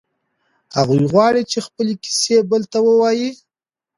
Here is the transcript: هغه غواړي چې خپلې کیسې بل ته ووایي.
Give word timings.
هغه 0.75 0.95
غواړي 1.11 1.41
چې 1.51 1.59
خپلې 1.67 1.93
کیسې 2.03 2.37
بل 2.49 2.61
ته 2.71 2.79
ووایي. 2.87 3.29